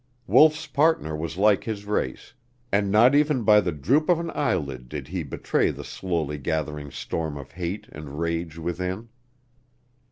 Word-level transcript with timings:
Wolf's 0.25 0.65
partner 0.65 1.15
was 1.15 1.37
like 1.37 1.63
his 1.65 1.85
race, 1.85 2.33
and 2.71 2.89
not 2.89 3.13
even 3.13 3.43
by 3.43 3.61
the 3.61 3.71
droop 3.71 4.09
of 4.09 4.19
an 4.19 4.31
eyelid 4.33 4.89
did 4.89 5.09
he 5.09 5.21
betray 5.21 5.69
the 5.69 5.83
slowly 5.83 6.39
gathering 6.39 6.89
storm 6.89 7.37
of 7.37 7.51
hate 7.51 7.87
and 7.91 8.17
rage 8.19 8.57
within. 8.57 9.09